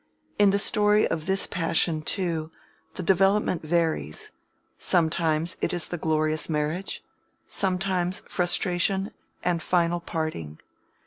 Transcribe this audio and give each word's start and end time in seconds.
In 0.39 0.49
the 0.49 0.57
story 0.57 1.07
of 1.07 1.27
this 1.27 1.45
passion, 1.45 2.01
too, 2.01 2.49
the 2.95 3.03
development 3.03 3.61
varies: 3.61 4.31
sometimes 4.79 5.57
it 5.61 5.73
is 5.73 5.89
the 5.89 5.97
glorious 5.99 6.49
marriage, 6.49 7.03
sometimes 7.47 8.21
frustration 8.27 9.11
and 9.43 9.61
final 9.61 9.99
parting. 9.99 10.57